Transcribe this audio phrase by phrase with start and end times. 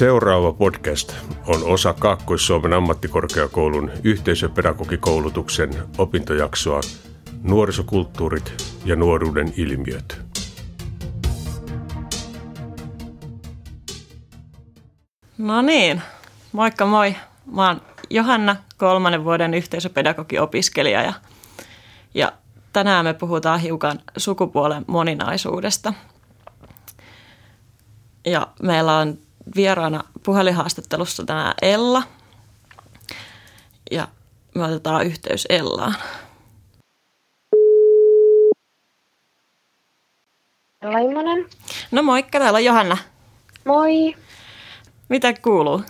[0.00, 1.14] Seuraava podcast
[1.46, 6.80] on osa Kaakkois-Suomen ammattikorkeakoulun yhteisöpedagogikoulutuksen opintojaksoa
[7.42, 8.52] Nuorisokulttuurit
[8.84, 10.20] ja nuoruuden ilmiöt.
[15.38, 16.02] No niin,
[16.52, 17.16] moikka moi.
[17.52, 17.80] Mä oon
[18.10, 21.12] Johanna, kolmannen vuoden yhteisöpedagogiopiskelija ja,
[22.14, 22.32] ja
[22.72, 25.94] tänään me puhutaan hiukan sukupuolen moninaisuudesta.
[28.26, 29.18] Ja meillä on
[29.56, 32.02] vieraana puhelinhaastattelussa tänään Ella.
[33.90, 34.08] Ja
[34.54, 35.94] me otetaan yhteys Ellaan.
[40.82, 41.46] Laimonen.
[41.90, 42.96] No moikka, täällä on Johanna.
[43.64, 44.16] Moi.
[45.08, 45.82] Mitä kuuluu?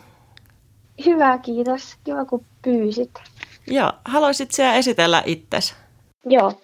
[1.07, 1.97] Hyvä, kiitos.
[2.05, 3.11] Kiva, kun pyysit.
[3.67, 5.75] Joo, haluaisit siellä esitellä itsesi?
[6.25, 6.61] Joo,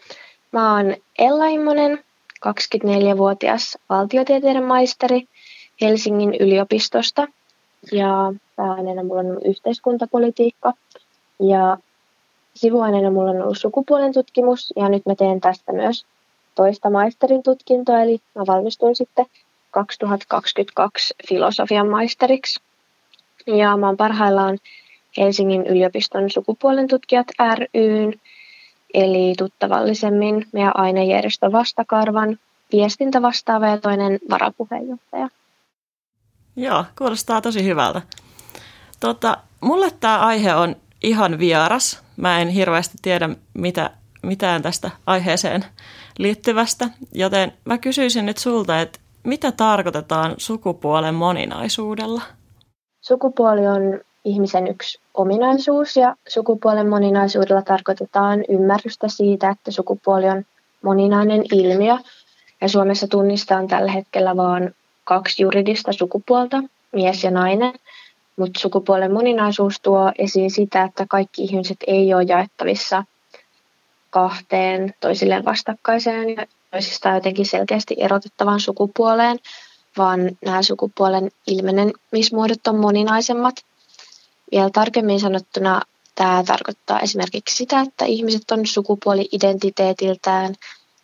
[0.52, 2.04] mä oon Ella Immonen,
[2.46, 5.28] 24-vuotias valtiotieteiden maisteri
[5.80, 7.26] Helsingin yliopistosta.
[7.92, 10.72] Ja pääaineena mulla on yhteiskuntapolitiikka.
[11.40, 11.78] Ja
[12.54, 16.06] sivuaineena mulla on ollut sukupuolen tutkimus ja nyt mä teen tästä myös
[16.54, 19.26] toista maisterin tutkintoa, eli mä valmistuin sitten
[19.70, 22.60] 2022 filosofian maisteriksi.
[23.46, 24.58] Ja mä oon parhaillaan
[25.18, 27.26] Helsingin yliopiston sukupuolen tutkijat
[27.74, 28.14] ryn,
[28.94, 32.38] eli tuttavallisemmin meidän ainejärjestö Vastakarvan
[32.72, 35.28] viestintävastaava ja toinen varapuheenjohtaja.
[36.56, 38.02] Joo, kuulostaa tosi hyvältä.
[39.00, 42.02] Tota, mulle tämä aihe on ihan vieras.
[42.16, 43.90] Mä en hirveästi tiedä mitä,
[44.22, 45.64] mitään tästä aiheeseen
[46.18, 52.22] liittyvästä, joten mä kysyisin nyt sulta, että mitä tarkoitetaan sukupuolen moninaisuudella?
[53.00, 60.44] Sukupuoli on ihmisen yksi ominaisuus ja sukupuolen moninaisuudella tarkoitetaan ymmärrystä siitä, että sukupuoli on
[60.82, 61.98] moninainen ilmiö.
[62.60, 64.74] Ja Suomessa tunnistaan tällä hetkellä vain
[65.06, 66.62] kaksi juridista sukupuolta,
[66.92, 67.72] mies ja nainen.
[68.36, 73.04] Mutta sukupuolen moninaisuus tuo esiin sitä, että kaikki ihmiset ei ole jaettavissa
[74.10, 79.38] kahteen toisilleen vastakkaiseen ja toisistaan jotenkin selkeästi erotettavaan sukupuoleen,
[79.96, 83.54] vaan nämä sukupuolen ilmenemismuodot on moninaisemmat.
[84.52, 85.82] Vielä tarkemmin sanottuna
[86.14, 90.54] tämä tarkoittaa esimerkiksi sitä, että ihmiset on sukupuoli-identiteetiltään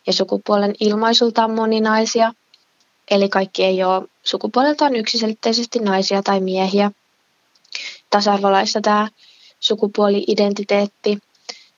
[0.07, 2.33] ja sukupuolen ilmaisultaan moninaisia,
[3.15, 6.91] eli kaikki ei ole sukupuoleltaan yksiselitteisesti naisia tai miehiä.
[8.11, 9.09] Tasa-arvolaissa tämä
[9.61, 11.19] sukupuoli-identiteetti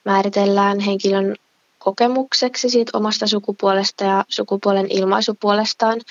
[0.05, 1.35] määritellään henkilön
[1.79, 6.01] kokemukseksi siitä omasta sukupuolesta ja sukupuolen ilmaisupuolestaan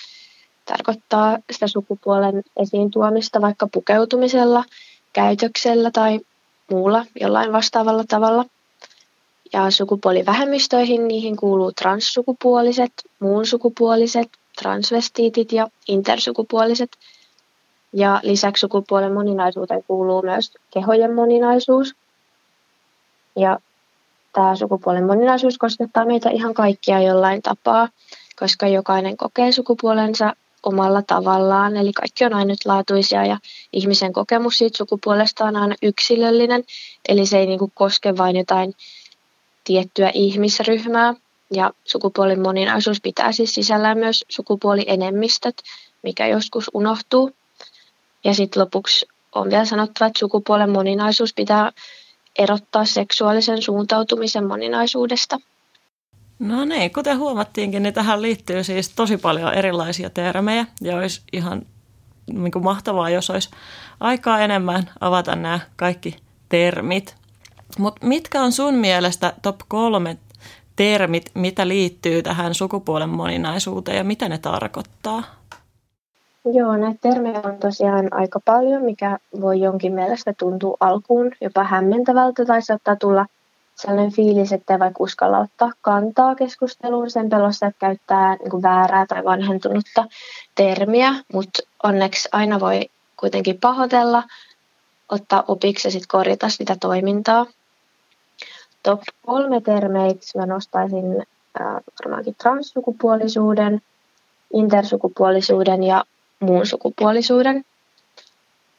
[0.64, 4.64] tarkoittaa sitä sukupuolen esiin tuomista vaikka pukeutumisella,
[5.12, 6.20] käytöksellä tai
[6.70, 8.44] muulla jollain vastaavalla tavalla.
[9.52, 14.28] Ja sukupuolivähemmistöihin niihin kuuluu transsukupuoliset, muun sukupuoliset,
[14.62, 16.90] transvestiitit ja intersukupuoliset.
[17.92, 21.94] Ja lisäksi sukupuolen moninaisuuteen kuuluu myös kehojen moninaisuus.
[23.36, 23.58] Ja
[24.32, 27.88] tämä sukupuolen moninaisuus koskettaa meitä ihan kaikkia jollain tapaa,
[28.40, 30.32] koska jokainen kokee sukupuolensa
[30.62, 33.38] omalla tavallaan, eli kaikki on ainutlaatuisia ja
[33.72, 36.64] ihmisen kokemus siitä sukupuolesta on aina yksilöllinen,
[37.08, 38.74] eli se ei niin koske vain jotain
[39.64, 41.14] tiettyä ihmisryhmää.
[41.52, 45.62] Ja sukupuolin moninaisuus pitää siis sisällään myös sukupuolienemmistöt,
[46.02, 47.30] mikä joskus unohtuu.
[48.24, 51.72] Ja sitten lopuksi on vielä sanottava, että sukupuolen moninaisuus pitää
[52.38, 55.38] erottaa seksuaalisen suuntautumisen moninaisuudesta.
[56.38, 61.62] No niin, kuten huomattiinkin, niin tähän liittyy siis tosi paljon erilaisia termejä ja olisi ihan
[62.32, 63.50] niin kuin mahtavaa, jos olisi
[64.00, 66.16] aikaa enemmän avata nämä kaikki
[66.48, 67.16] termit.
[67.78, 70.16] Mutta mitkä on sun mielestä top kolme
[70.76, 75.22] termit, mitä liittyy tähän sukupuolen moninaisuuteen ja mitä ne tarkoittaa?
[76.52, 82.44] Joo, näitä termejä on tosiaan aika paljon, mikä voi jonkin mielestä tuntua alkuun jopa hämmentävältä
[82.44, 83.26] tai saattaa tulla
[83.74, 89.24] sellainen fiilis, että vaikka uskalla ottaa kantaa keskusteluun sen pelossa, että käyttää niin väärää tai
[89.24, 90.04] vanhentunutta
[90.54, 92.80] termiä, mutta onneksi aina voi
[93.16, 94.22] kuitenkin pahoitella,
[95.08, 97.46] ottaa opiksi ja sitten korjata sitä toimintaa.
[98.84, 101.22] Top kolme termeiksi mä nostaisin
[101.60, 101.66] äh,
[102.04, 103.82] varmaankin transsukupuolisuuden,
[104.52, 106.04] intersukupuolisuuden ja
[106.40, 107.64] muun sukupuolisuuden.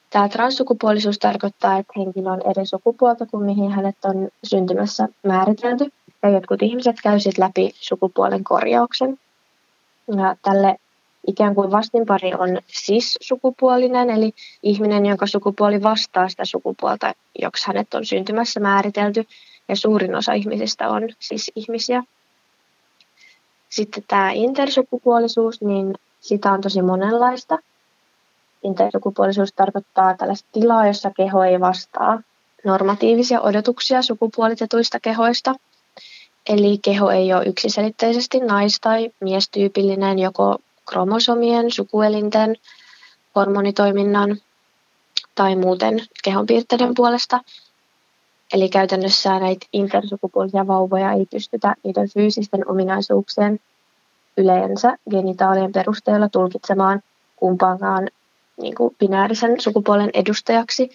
[0.10, 5.86] Tämä transsukupuolisuus tarkoittaa, että henkilö on eri sukupuolta kuin mihin hänet on syntymässä määritelty.
[6.24, 9.20] Ja jotkut ihmiset käy läpi sukupuolen korjauksen.
[10.08, 10.76] Ja tälle
[11.28, 14.32] ikään kuin vastinpari on cis-sukupuolinen, eli
[14.64, 19.26] ihminen, jonka sukupuoli vastaa sitä sukupuolta, joksi hänet on syntymässä määritelty.
[19.68, 22.04] Ja suurin osa ihmisistä on siis ihmisiä.
[23.70, 27.58] Sitten tämä intersukupuolisuus, niin sitä on tosi monenlaista.
[28.64, 32.20] intersukupuolisuus tarkoittaa tällaista tilaa, jossa keho ei vastaa
[32.66, 35.56] normatiivisia odotuksia sukupuolitetuista kehoista.
[36.50, 42.56] Eli keho ei ole yksiselitteisesti nais- tai miestyypillinen joko kromosomien, sukuelinten,
[43.36, 44.38] hormonitoiminnan
[45.36, 47.40] tai muuten kehonpiirteiden puolesta.
[48.56, 53.60] Eli käytännössä näitä intersukupuolisia vauvoja ei pystytä niiden fyysisten ominaisuuksien
[54.38, 57.02] yleensä genitaalien perusteella tulkitsemaan
[57.36, 58.08] kumpaankaan
[58.62, 60.90] niin kuin binäärisen sukupuolen edustajaksi,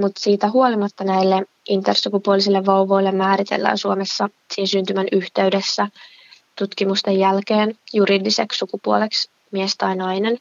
[0.00, 5.88] mutta siitä huolimatta näille intersukupuolisille vauvoille määritellään Suomessa siinä syntymän yhteydessä
[6.58, 10.38] tutkimusten jälkeen juridiseksi sukupuoleksi mies tai nainen.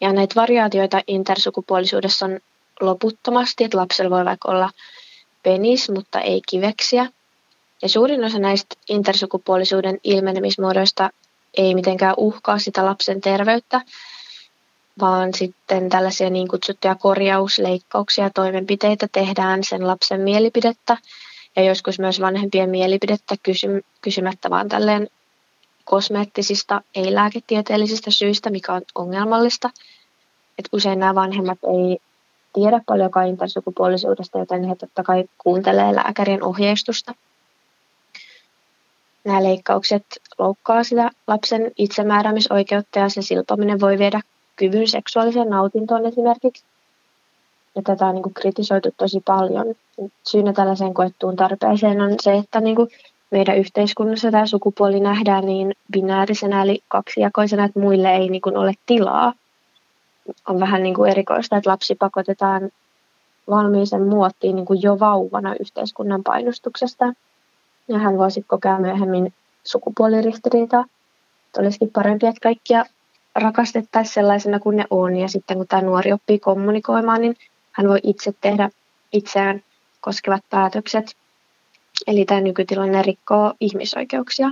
[0.00, 2.40] Ja näitä variaatioita intersukupuolisuudessa on
[2.80, 4.70] loputtomasti, että lapsella voi vaikka olla
[5.42, 7.06] penis, mutta ei kiveksiä.
[7.82, 11.10] Ja suurin osa näistä intersukupuolisuuden ilmenemismuodoista
[11.56, 13.80] ei mitenkään uhkaa sitä lapsen terveyttä,
[15.00, 20.96] vaan sitten tällaisia niin kutsuttuja korjausleikkauksia ja toimenpiteitä tehdään sen lapsen mielipidettä
[21.56, 25.08] ja joskus myös vanhempien mielipidettä kysy- kysymättä vaan tälleen
[25.84, 29.70] kosmeettisista, ei-lääketieteellisistä syistä, mikä on ongelmallista.
[30.58, 31.98] Et usein nämä vanhemmat ei
[32.52, 37.14] tiedä paljonkaan intersukupuolisuudesta, joten he totta kai kuuntelee lääkärin ohjeistusta.
[39.24, 40.04] Nämä leikkaukset
[40.38, 44.20] loukkaa sitä lapsen itsemääräämisoikeutta ja se silpominen voi viedä
[44.56, 46.64] kyvyn seksuaaliseen nautintoon esimerkiksi.
[47.74, 49.74] Ja tätä on niin kuin kritisoitu tosi paljon.
[50.28, 52.88] Syynä tällaiseen koettuun tarpeeseen on se, että niin kuin
[53.30, 58.72] meidän yhteiskunnassa tämä sukupuoli nähdään niin binäärisenä eli kaksijakoisena, että muille ei niin kuin ole
[58.86, 59.32] tilaa.
[60.48, 62.70] On vähän niin kuin erikoista, että lapsi pakotetaan
[63.50, 67.12] valmiisen muottiin niin kuin jo vauvana yhteiskunnan painostuksesta.
[67.88, 69.32] Ja hän voi sitten kokea myöhemmin
[69.64, 70.84] sukupuoliristiriitaa.
[71.58, 72.84] Olisikin parempi, että kaikkia
[73.34, 75.16] rakastettaisiin sellaisena kuin ne on.
[75.16, 77.36] Ja sitten kun tämä nuori oppii kommunikoimaan, niin
[77.72, 78.70] hän voi itse tehdä
[79.12, 79.62] itseään
[80.00, 81.16] koskevat päätökset.
[82.06, 84.50] Eli tämä nykytilanne rikkoo ihmisoikeuksia.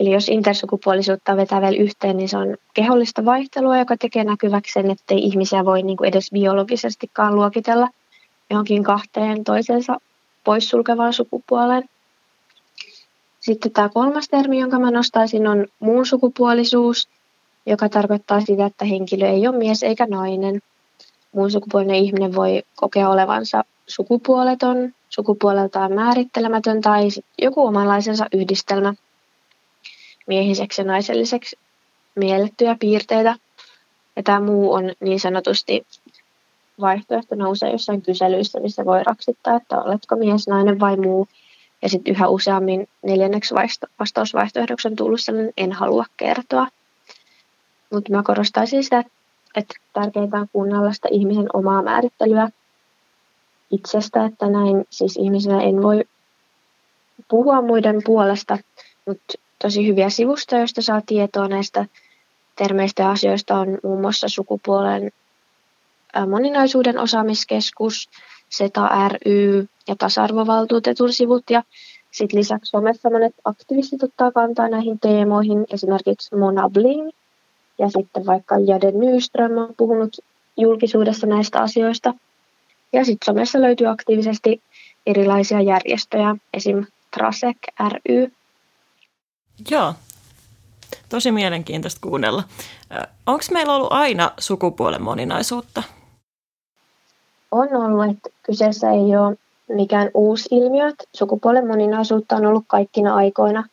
[0.00, 4.90] Eli jos intersukupuolisuutta vetää vielä yhteen, niin se on kehollista vaihtelua, joka tekee näkyväksi sen,
[4.90, 7.88] ettei ihmisiä voi niin kuin edes biologisestikaan luokitella
[8.50, 9.96] johonkin kahteen toisensa
[10.44, 11.84] poissulkevaan sukupuoleen.
[13.40, 17.08] Sitten tämä kolmas termi, jonka mä nostaisin, on muun sukupuolisuus,
[17.66, 20.62] joka tarkoittaa sitä, että henkilö ei ole mies eikä nainen.
[21.32, 27.08] Muun sukupuolinen ihminen voi kokea olevansa sukupuoleton, sukupuoleltaan määrittelemätön tai
[27.42, 28.94] joku omanlaisensa yhdistelmä
[30.26, 31.58] miehiseksi ja naiselliseksi
[32.14, 33.36] miellettyjä piirteitä.
[34.16, 35.86] Ja tämä muu on niin sanotusti
[36.80, 41.28] vaihtoehto nousee jossain kyselyissä, missä voi raksittaa, että oletko mies, nainen vai muu.
[41.82, 43.54] Ja sitten yhä useammin neljänneksi
[43.98, 46.68] vastausvaihtoehdoksi on tullut sellainen en halua kertoa.
[47.92, 49.04] Mutta mä korostaisin sitä,
[49.56, 52.48] että tärkeintä on kuunnella sitä ihmisen omaa määrittelyä
[53.70, 56.04] itsestä, että näin siis ihmisenä en voi
[57.28, 58.58] puhua muiden puolesta,
[59.06, 61.86] mutta tosi hyviä sivustoja, joista saa tietoa näistä
[62.56, 65.12] termeistä ja asioista on muun muassa sukupuolen
[66.28, 68.08] moninaisuuden osaamiskeskus,
[68.48, 71.62] SETA ry ja tasa-arvovaltuutetun sivut ja
[72.10, 77.10] sitten lisäksi somessa monet aktivistit ottaa kantaa näihin teemoihin, esimerkiksi Mona Bling
[77.78, 80.16] ja sitten vaikka Jade Nyström on puhunut
[80.56, 82.14] julkisuudessa näistä asioista.
[82.92, 84.62] Ja sitten somessa löytyy aktiivisesti
[85.06, 86.86] erilaisia järjestöjä, esim.
[87.16, 87.56] Trasek
[87.90, 88.32] ry.
[89.70, 89.94] Joo,
[91.08, 92.42] tosi mielenkiintoista kuunnella.
[93.26, 95.82] Onko meillä ollut aina sukupuolen moninaisuutta?
[97.50, 99.36] On ollut, että kyseessä ei ole
[99.68, 100.92] mikään uusi ilmiö.
[101.14, 103.64] Sukupuolen moninaisuutta on ollut kaikkina aikoina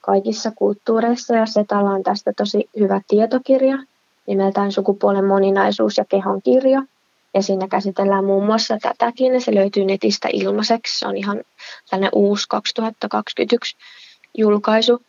[0.00, 3.78] kaikissa kulttuureissa ja Setalla on tästä tosi hyvä tietokirja
[4.26, 6.82] nimeltään Sukupuolen moninaisuus ja kehon kirja.
[7.34, 10.98] Ja siinä käsitellään muun muassa tätäkin ja se löytyy netistä ilmaiseksi.
[10.98, 11.44] Se on ihan
[11.90, 13.76] tällainen uusi 2021
[14.38, 15.02] julkaisu.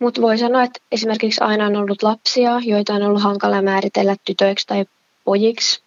[0.00, 4.66] Mutta voi sanoa, että esimerkiksi aina on ollut lapsia, joita on ollut hankala määritellä tytöiksi
[4.66, 4.84] tai
[5.24, 5.82] pojiksi.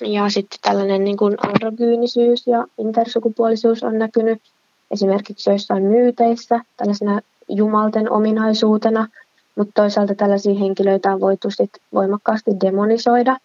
[0.00, 4.42] Ja sitten tällainen niin kuin androgyynisyys ja intersukupuolisuus on näkynyt
[4.90, 9.08] esimerkiksi joissain myyteissä tällaisena jumalten ominaisuutena,
[9.56, 13.36] mutta toisaalta tällaisia henkilöitä on voitu sit voimakkaasti demonisoida.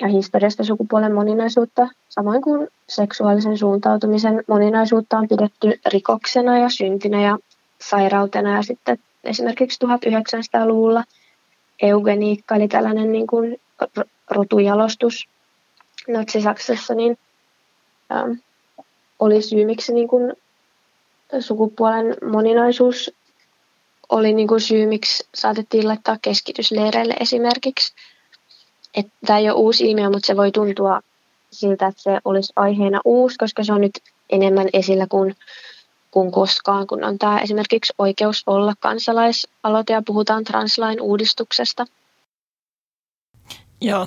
[0.00, 7.38] Ja historiasta sukupuolen moninaisuutta, samoin kuin seksuaalisen suuntautumisen moninaisuutta on pidetty rikoksena ja syntinä ja
[7.82, 8.56] sairautena.
[8.56, 11.04] Ja sitten esimerkiksi 1900-luvulla
[11.82, 13.60] eugeniikka, eli tällainen niin kuin
[14.30, 15.28] rotujalostus
[16.08, 17.18] Natsi-Saksassa, niin
[18.12, 18.32] ähm,
[19.18, 20.32] oli syy, miksi niin kuin
[21.40, 23.14] sukupuolen moninaisuus
[24.08, 27.94] oli niin kuin syy, miksi saatettiin laittaa keskitysleireille esimerkiksi.
[29.26, 31.00] Tämä ei ole uusi ilmiö, mutta se voi tuntua
[31.50, 35.36] siltä, että se olisi aiheena uusi, koska se on nyt enemmän esillä kuin,
[36.10, 41.86] kuin koskaan, kun on tämä esimerkiksi oikeus olla kansalaisaloite ja puhutaan translain uudistuksesta.
[43.80, 44.06] Joo.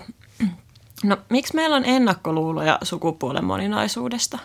[1.04, 4.40] No, miksi meillä on ennakkoluuloja sukupuolen moninaisuudesta?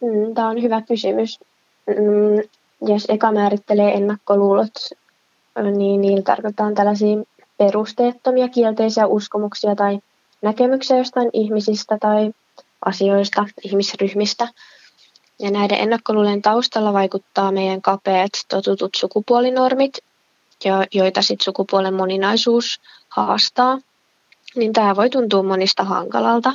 [0.00, 1.40] Mm, tämä on hyvä kysymys.
[1.86, 2.48] Mm,
[2.88, 4.72] jos eka määrittelee ennakkoluulot,
[5.76, 7.16] niin niillä tarkoitetaan tällaisia
[7.56, 9.98] perusteettomia kielteisiä uskomuksia tai
[10.42, 12.32] näkemyksiä jostain ihmisistä tai
[12.84, 14.48] asioista, ihmisryhmistä.
[15.38, 19.98] Ja näiden ennakkoluulen taustalla vaikuttaa meidän kapeat totutut sukupuolinormit,
[20.94, 23.78] joita sitten sukupuolen moninaisuus haastaa.
[24.56, 26.52] Niin tämä voi tuntua monista hankalalta.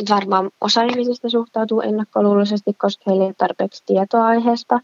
[0.00, 4.80] Et varmaan osa ihmisistä suhtautuu ennakkoluuloisesti, koska heillä ei tarpeeksi tietoa aiheesta.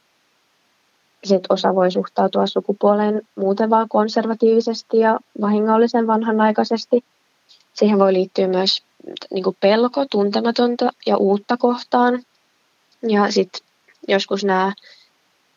[1.25, 7.05] Sitten osa voi suhtautua sukupuoleen muuten vaan konservatiivisesti ja vahingollisen vanhanaikaisesti.
[7.75, 8.83] Siihen voi liittyä myös
[9.31, 12.23] niin pelko, tuntematonta ja uutta kohtaan.
[13.09, 13.67] Ja sitten
[14.09, 14.73] joskus nämä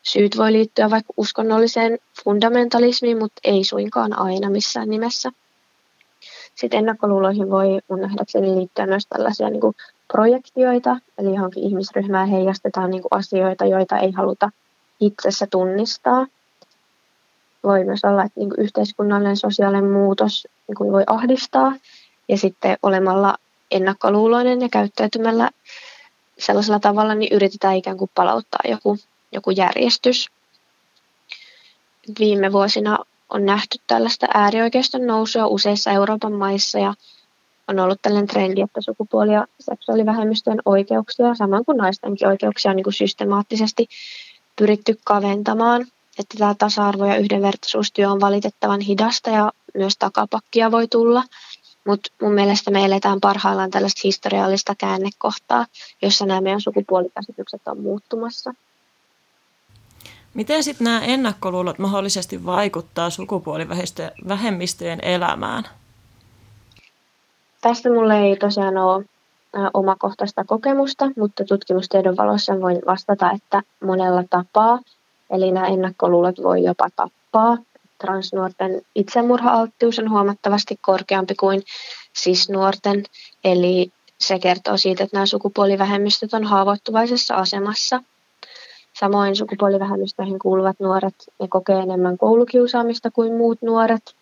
[0.03, 5.31] syyt voi liittyä vaikka uskonnolliseen fundamentalismiin, mutta ei suinkaan aina missään nimessä.
[6.55, 9.75] Sitten ennakkoluuloihin voi mun nähdäkseni liittyä myös tällaisia niin kuin
[10.11, 14.51] projektioita, eli johonkin ihmisryhmään heijastetaan niin kuin asioita, joita ei haluta
[14.99, 16.27] itsessä tunnistaa.
[17.63, 21.75] Voi myös olla, että niin kuin yhteiskunnallinen sosiaalinen muutos niin kuin voi ahdistaa,
[22.29, 23.37] ja sitten olemalla
[23.71, 25.49] ennakkoluuloinen ja käyttäytymällä
[26.39, 28.97] sellaisella tavalla, niin yritetään ikään kuin palauttaa joku,
[29.31, 30.29] joku järjestys.
[32.19, 32.97] Viime vuosina
[33.29, 36.93] on nähty tällaista äärioikeiston nousua useissa Euroopan maissa ja
[37.67, 42.83] on ollut tällainen trendi, että sukupuoli- ja seksuaalivähemmistöjen oikeuksia, samoin kuin naistenkin oikeuksia, on niin
[42.83, 43.87] kuin systemaattisesti
[44.55, 45.81] pyritty kaventamaan.
[46.19, 51.23] Että tämä tasa-arvo- ja yhdenvertaisuustyö on valitettavan hidasta ja myös takapakkia voi tulla.
[51.87, 55.65] Mutta mun mielestä me eletään parhaillaan tällaista historiallista käännekohtaa,
[56.01, 58.53] jossa nämä meidän sukupuolikäsitykset on muuttumassa.
[60.33, 65.63] Miten sitten nämä ennakkoluulot mahdollisesti vaikuttaa sukupuolivähemmistöjen elämään?
[67.61, 69.05] Tästä mulle ei tosiaan ole
[69.73, 74.79] omakohtaista kokemusta, mutta tutkimustiedon valossa voin vastata, että monella tapaa,
[75.29, 77.57] eli nämä ennakkoluulot voi jopa tappaa.
[77.97, 81.63] Transnuorten itsemurha-alttius on huomattavasti korkeampi kuin
[82.19, 83.03] cis-nuorten,
[83.43, 88.01] eli se kertoo siitä, että nämä sukupuolivähemmistöt on haavoittuvaisessa asemassa–
[88.99, 94.15] Samoin sukupuolivähemmistöihin kuuluvat nuoret ne kokee enemmän koulukiusaamista kuin muut nuoret.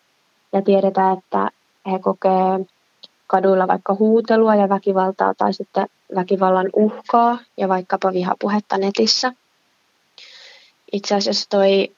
[0.52, 1.50] Ja tiedetään, että
[1.92, 2.66] he kokee
[3.26, 9.32] kaduilla vaikka huutelua ja väkivaltaa tai sitten väkivallan uhkaa ja vaikkapa vihapuhetta netissä.
[10.92, 11.92] Itse asiassa toi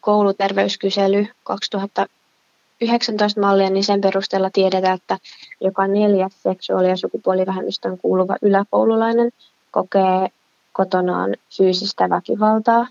[0.00, 5.18] kouluterveyskysely 2019 mallia, niin sen perusteella tiedetään, että
[5.60, 9.30] joka neljäs seksuaali- ja sukupuolivähemmistöön kuuluva yläkoululainen
[9.70, 10.28] kokee
[10.72, 12.86] kotonaan fyysistä väkivaltaa.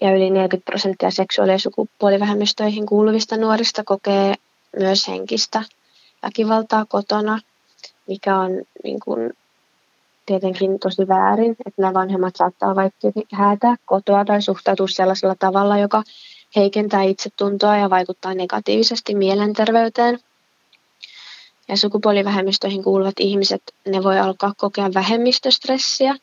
[0.00, 4.34] Ja yli 40 prosenttia seksuaali- ja sukupuolivähemmistöihin kuuluvista nuorista kokee
[4.78, 5.62] myös henkistä
[6.22, 7.38] väkivaltaa kotona,
[8.06, 8.50] mikä on
[8.84, 9.32] niin kuin,
[10.26, 16.02] tietenkin tosi väärin, että nämä vanhemmat saattaa vaikka häätää kotoa tai suhtautua sellaisella tavalla, joka
[16.56, 20.18] heikentää itsetuntoa ja vaikuttaa negatiivisesti mielenterveyteen.
[21.68, 26.16] Ja sukupuolivähemmistöihin kuuluvat ihmiset, ne voi alkaa kokea vähemmistöstressiä.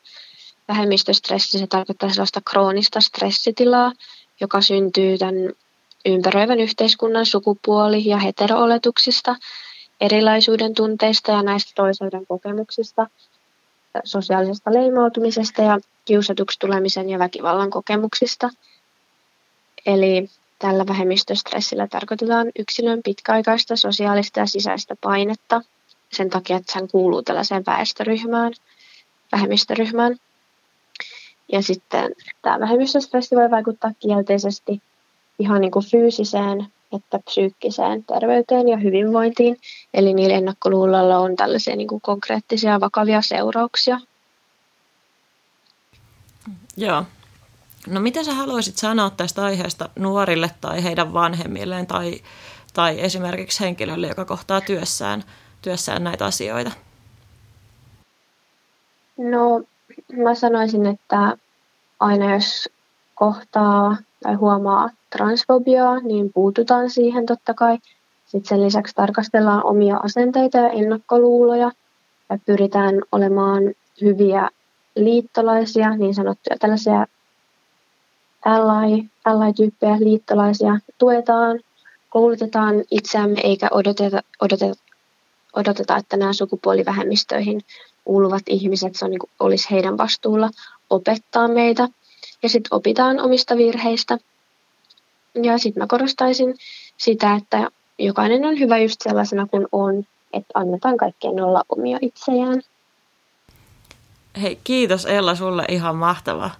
[0.68, 3.92] Vähemmistöstressi se tarkoittaa sellaista kroonista stressitilaa,
[4.40, 5.34] joka syntyy tämän
[6.06, 9.36] ympäröivän yhteiskunnan sukupuoli- ja heterooletuksista,
[10.00, 13.06] erilaisuuden tunteista ja näistä toiseuden kokemuksista,
[14.04, 18.50] sosiaalisesta leimautumisesta ja kiusatuksi tulemisen ja väkivallan kokemuksista.
[19.86, 20.28] Eli
[20.62, 25.62] Tällä vähemmistöstressillä tarkoitetaan yksilön pitkäaikaista sosiaalista ja sisäistä painetta
[26.12, 28.52] sen takia, että hän kuuluu tällaiseen väestöryhmään,
[29.32, 30.16] vähemmistöryhmään.
[31.52, 34.82] Ja sitten tämä vähemmistöstressi voi vaikuttaa kielteisesti
[35.38, 39.56] ihan niin kuin fyysiseen että psyykkiseen terveyteen ja hyvinvointiin.
[39.94, 44.00] Eli niillä ennakkoluuloilla on tällaisia niin kuin konkreettisia vakavia seurauksia.
[46.76, 47.04] Joo,
[47.86, 52.20] No mitä sä haluaisit sanoa tästä aiheesta nuorille tai heidän vanhemmilleen tai,
[52.74, 55.22] tai esimerkiksi henkilölle, joka kohtaa työssään,
[55.62, 56.70] työssään näitä asioita?
[59.18, 59.62] No
[60.24, 61.36] mä sanoisin, että
[62.00, 62.68] aina jos
[63.14, 67.78] kohtaa tai huomaa transfobiaa, niin puututaan siihen totta kai.
[68.26, 71.70] Sitten sen lisäksi tarkastellaan omia asenteita ja ennakkoluuloja
[72.30, 73.62] ja pyritään olemaan
[74.00, 74.50] hyviä
[74.96, 77.06] liittolaisia, niin sanottuja tällaisia
[78.44, 80.78] ally, ally-tyyppejä, liittolaisia.
[80.98, 81.60] Tuetaan,
[82.10, 84.82] koulutetaan itseämme eikä odoteta, odoteta,
[85.56, 87.62] odoteta että nämä sukupuolivähemmistöihin
[88.04, 90.50] kuuluvat ihmiset, se on, niin kuin, olisi heidän vastuulla
[90.90, 91.88] opettaa meitä.
[92.42, 94.18] Ja sitten opitaan omista virheistä.
[95.42, 96.54] Ja sitten mä korostaisin
[96.96, 102.62] sitä, että jokainen on hyvä just sellaisena kuin on, että annetaan kaikkien olla omia itsejään.
[104.42, 106.50] Hei, kiitos Ella sulle ihan mahtavaa.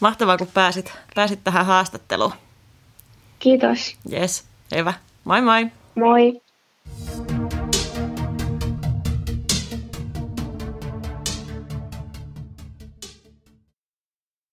[0.00, 2.32] Mahtavaa, kun pääsit, pääsit tähän haastatteluun.
[3.38, 3.96] Kiitos.
[4.12, 4.44] Yes,
[4.76, 4.94] hyvä.
[5.24, 5.66] Moi moi.
[5.94, 6.43] Moi.